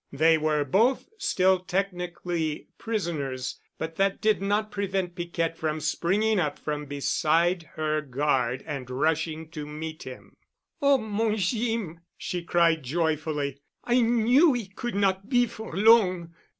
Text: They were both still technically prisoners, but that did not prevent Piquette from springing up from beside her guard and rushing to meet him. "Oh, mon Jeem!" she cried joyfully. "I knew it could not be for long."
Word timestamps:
They 0.11 0.35
were 0.35 0.65
both 0.65 1.07
still 1.19 1.59
technically 1.59 2.69
prisoners, 2.79 3.59
but 3.77 3.97
that 3.97 4.19
did 4.19 4.41
not 4.41 4.71
prevent 4.71 5.13
Piquette 5.13 5.55
from 5.55 5.79
springing 5.79 6.39
up 6.39 6.57
from 6.57 6.87
beside 6.87 7.69
her 7.75 8.01
guard 8.01 8.63
and 8.65 8.89
rushing 8.89 9.47
to 9.51 9.67
meet 9.67 10.01
him. 10.01 10.37
"Oh, 10.81 10.97
mon 10.97 11.35
Jeem!" 11.35 11.99
she 12.17 12.41
cried 12.43 12.81
joyfully. 12.81 13.61
"I 13.83 14.01
knew 14.01 14.55
it 14.55 14.75
could 14.75 14.95
not 14.95 15.29
be 15.29 15.45
for 15.45 15.71
long." 15.77 16.33